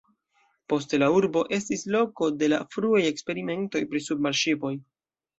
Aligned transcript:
Poste 0.71 0.99
la 1.01 1.09
urbo 1.17 1.41
estis 1.57 1.83
loko 1.95 2.29
de 2.43 2.49
la 2.53 2.59
fruaj 2.75 3.01
eksperimentoj 3.09 3.83
pri 3.93 4.01
submarŝipoj. 4.07 4.73